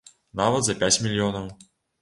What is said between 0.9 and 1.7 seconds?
мільёнаў.